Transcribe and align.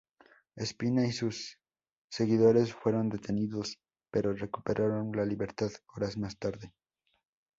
Espina 0.55 1.05
y 1.05 1.11
sus 1.11 1.59
seguidores 2.09 2.73
fueron 2.73 3.07
detenidos, 3.09 3.77
pero 4.09 4.33
recuperaron 4.33 5.11
la 5.11 5.25
libertad 5.25 5.69
horas 5.93 6.17
más 6.17 6.39
tarde. 6.39 6.73